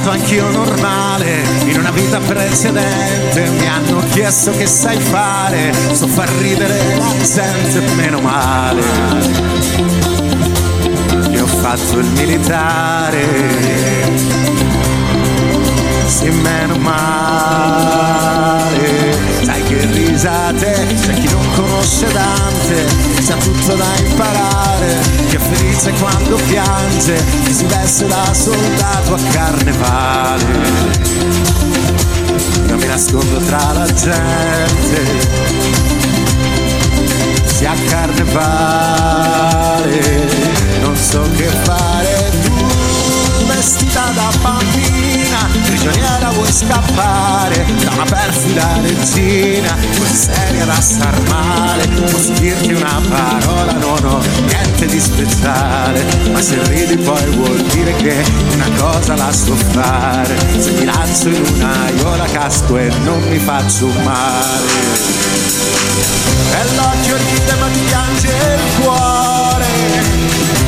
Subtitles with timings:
[0.00, 6.28] stato anch'io normale in una vita precedente mi hanno chiesto che sai fare so far
[6.40, 8.80] ridere la gente meno male.
[11.30, 13.24] Io ho fatto il militare
[16.06, 18.08] sì meno male.
[19.42, 24.98] Sai che risate c'è chi non conosce Dante c'è tutto da imparare,
[25.28, 30.44] chi è felice quando piange, chi si veste da soldato a carnevale.
[32.66, 35.28] Io mi nascondo tra la gente,
[37.44, 39.09] sia carnevale,
[48.80, 56.40] vuoi seria da star male, posso dirti una parola, non ho niente di speciale, ma
[56.40, 61.42] se ridi poi vuol dire che una cosa la so fare, se mi lancio in
[61.54, 64.68] una io la casco e non mi faccio male.
[66.52, 69.66] E l'occhio ride ma ti piange il cuore,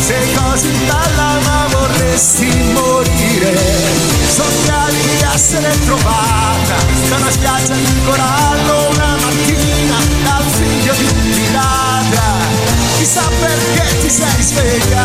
[0.00, 2.95] sei così bella ma vorresti morire,
[5.46, 6.74] di essere trovata
[7.08, 11.30] da una spiaggia di corallo una mattina dal figlio di un
[12.98, 15.04] chissà perché ti sei svegliata.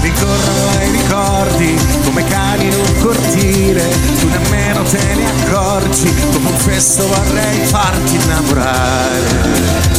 [0.00, 3.86] Ricorrono ai ricordi come cani in un cortile,
[4.18, 9.93] tu nemmeno te ne accorgi, come un festo vorrei farti innamorare.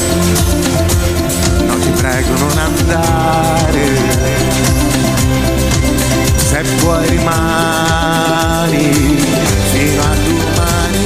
[2.25, 3.85] Prego non andare,
[6.35, 8.91] se puoi rimani
[9.71, 11.03] fino a domani.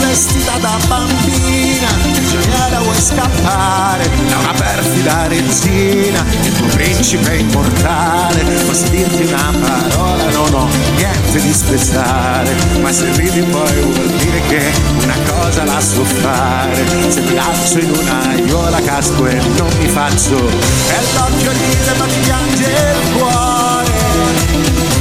[0.00, 4.08] Vestita da bambina, prigioniera vuoi scappare?
[4.28, 11.40] Da una perfida regina, il tuo principe immortale, posso dirti una parola, non ho niente
[11.40, 14.72] di speciale, ma se ridi poi vuol dire che
[15.02, 15.14] una
[15.54, 19.86] cosa la so fare, se mi lancio in una io la casco e non mi
[19.86, 23.92] faccio, e l'occhio ride ma ti piange il cuore,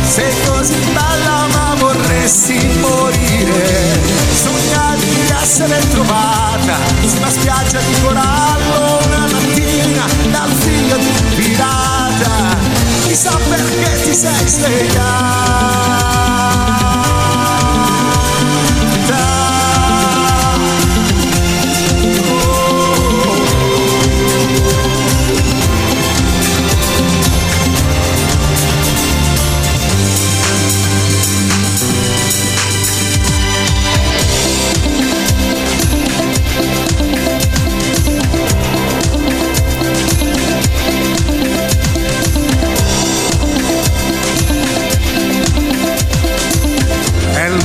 [0.08, 4.00] sei così bella ma vorresti morire,
[4.44, 11.36] sognavi di essere trovata su una spiaggia di corallo una mattina dal figlio di un
[11.36, 12.58] pirata,
[13.08, 15.53] chissà perché ti sei svegliata.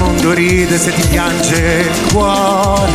[0.09, 2.93] Mondo ride se ti piange il cuore.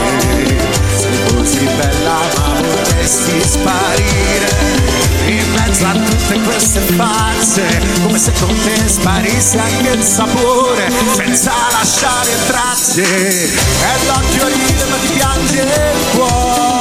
[0.97, 4.81] Sei così bella ma vorresti sparire.
[5.28, 11.52] In mezzo a tutte queste facce, come se con te sparisse anche il sapore, senza
[11.72, 13.03] lasciare tracce.
[13.03, 16.72] E l'occhio ride ma ti piange il cuore.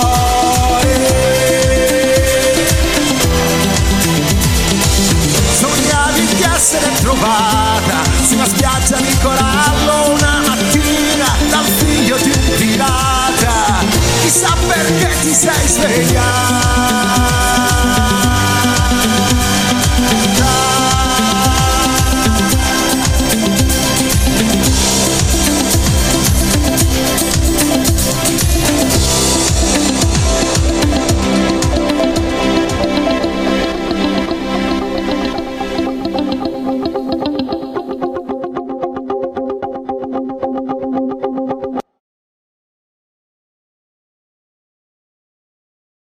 [5.58, 13.84] Sognavi di essere trovata una spiaggia di corallo una mattina dal figlio di un pirata.
[14.20, 17.01] Chissà perché ti sei svegliata.